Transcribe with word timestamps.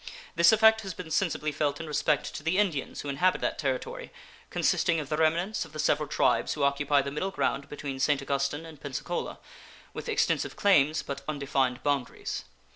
This 0.35 0.51
effect 0.51 0.81
has 0.81 0.95
been 0.95 1.11
sensibly 1.11 1.51
felt 1.51 1.79
in 1.79 1.85
respect 1.85 2.33
to 2.33 2.41
the 2.41 2.57
Indians 2.57 3.01
who 3.01 3.07
inhabit 3.07 3.39
that 3.41 3.59
Territory, 3.59 4.11
consisting 4.49 4.99
of 4.99 5.09
the 5.09 5.17
remnants 5.17 5.63
of 5.63 5.73
the 5.73 5.77
several 5.77 6.09
tribes 6.09 6.53
who 6.55 6.63
occupy 6.63 7.03
the 7.03 7.11
middle 7.11 7.29
ground 7.29 7.69
between 7.69 7.99
St. 7.99 8.19
Augustine 8.19 8.65
and 8.65 8.81
Pensacola, 8.81 9.37
with 9.93 10.09
extensive 10.09 10.55
claims 10.55 11.03
but 11.03 11.21
undefined 11.27 11.83
boundaries. 11.83 12.45